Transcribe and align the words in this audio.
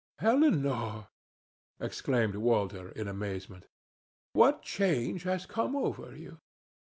"Elinor," 0.19 1.09
exclaimed 1.79 2.33
Walter, 2.35 2.89
in 2.89 3.07
amazement, 3.07 3.67
"what 4.33 4.63
change 4.63 5.21
has 5.25 5.45
come 5.45 5.75
over 5.75 6.17
you?" 6.17 6.39